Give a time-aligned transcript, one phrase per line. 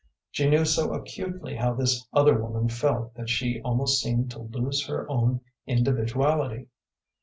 [0.31, 4.87] She knew so acutely how this other woman felt that she almost seemed to lose
[4.87, 6.69] her own individuality.